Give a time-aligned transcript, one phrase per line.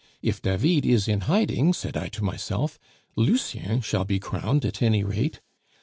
[0.19, 2.79] 'If David is in hiding,' said I to myself,
[3.15, 5.41] 'Lucien shall be crowned at any rate.